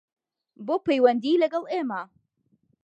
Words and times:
بۆ 0.65 0.75
پەیوەندی 0.85 1.41
لەگەڵ 1.43 1.63
ئێمە 1.71 2.01